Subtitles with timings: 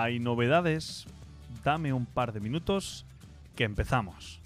[0.00, 1.06] Hay novedades.
[1.64, 3.04] Dame un par de minutos
[3.56, 4.40] que empezamos.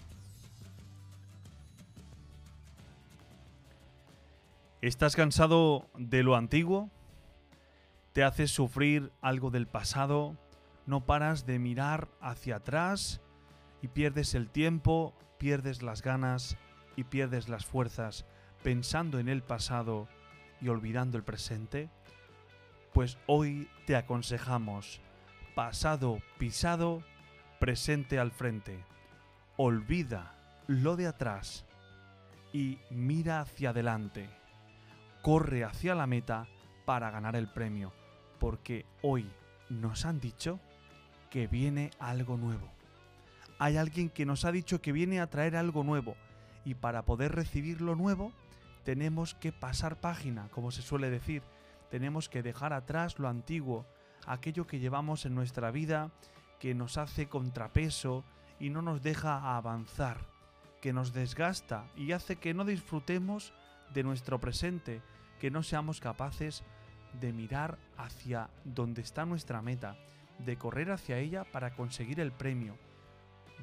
[4.80, 6.88] ¿Estás cansado de lo antiguo?
[8.14, 10.38] ¿Te haces sufrir algo del pasado?
[10.86, 13.20] ¿No paras de mirar hacia atrás
[13.82, 16.56] y pierdes el tiempo, pierdes las ganas
[16.96, 18.24] y pierdes las fuerzas
[18.62, 20.08] pensando en el pasado
[20.62, 21.90] y olvidando el presente?
[22.94, 25.02] Pues hoy te aconsejamos
[25.54, 27.02] pasado pisado,
[27.58, 28.84] presente al frente.
[29.56, 30.34] Olvida
[30.66, 31.64] lo de atrás
[32.52, 34.28] y mira hacia adelante.
[35.22, 36.46] Corre hacia la meta
[36.84, 37.92] para ganar el premio,
[38.38, 39.30] porque hoy
[39.68, 40.58] nos han dicho
[41.30, 42.70] que viene algo nuevo.
[43.58, 46.16] Hay alguien que nos ha dicho que viene a traer algo nuevo
[46.64, 48.32] y para poder recibir lo nuevo
[48.84, 51.42] tenemos que pasar página, como se suele decir.
[51.90, 53.86] Tenemos que dejar atrás lo antiguo,
[54.26, 56.10] aquello que llevamos en nuestra vida
[56.60, 58.24] que nos hace contrapeso
[58.60, 60.18] y no nos deja avanzar,
[60.80, 63.52] que nos desgasta y hace que no disfrutemos
[63.92, 65.02] de nuestro presente,
[65.40, 66.62] que no seamos capaces
[67.20, 69.96] de mirar hacia donde está nuestra meta,
[70.38, 72.76] de correr hacia ella para conseguir el premio.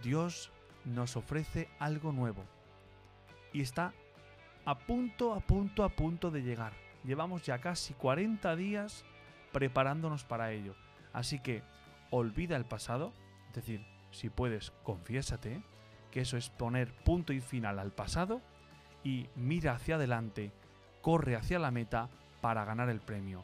[0.04, 0.52] Dios
[0.86, 2.44] nos ofrece algo nuevo
[3.54, 3.94] y está
[4.66, 6.74] a punto, a punto, a punto de llegar.
[7.04, 9.06] Llevamos ya casi 40 días
[9.52, 10.76] preparándonos para ello.
[11.14, 11.64] Así que
[12.12, 13.14] olvida el pasado,
[13.50, 15.62] es decir, si puedes, confiésate,
[16.12, 18.42] que eso es poner punto y final al pasado
[19.04, 20.52] y mira hacia adelante,
[21.02, 22.10] corre hacia la meta
[22.42, 23.44] para ganar el premio.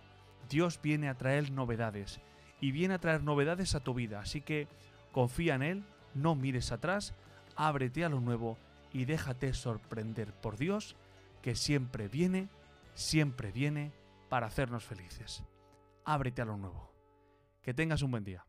[0.49, 2.19] Dios viene a traer novedades
[2.59, 4.67] y viene a traer novedades a tu vida, así que
[5.11, 7.13] confía en Él, no mires atrás,
[7.55, 8.57] ábrete a lo nuevo
[8.93, 10.95] y déjate sorprender por Dios
[11.41, 12.49] que siempre viene,
[12.95, 13.91] siempre viene
[14.29, 15.43] para hacernos felices
[16.05, 16.93] ábrete a lo nuevo.
[17.61, 18.45] Que tengas un buen día.